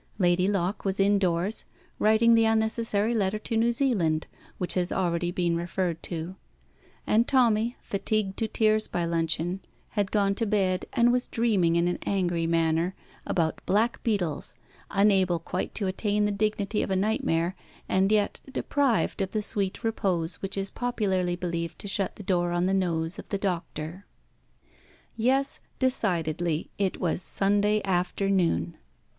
[0.17, 1.63] Lady Locke was indoors,
[1.99, 4.25] writing the unnecessary letter to New Zealand,
[4.57, 6.35] which has already been referred to;
[7.05, 9.59] and Tommy, fatigued to tears by luncheon,
[9.89, 12.95] had gone to bed, and was dreaming in an angry manner
[13.27, 14.55] about black beetles,
[14.89, 17.55] unable quite to attain the dignity of a nightmare,
[17.87, 22.51] and yet deprived of the sweet repose which is popularly believed to shut the door
[22.51, 24.07] on the nose of the doctor.
[25.15, 28.75] Yes, decidedly, it was Sunday afternoon!